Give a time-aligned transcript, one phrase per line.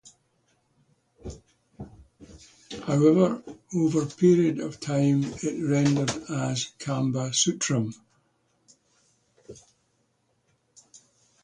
[2.87, 3.43] However,
[3.75, 7.93] over period of time it rendered as "Kamba Sutram".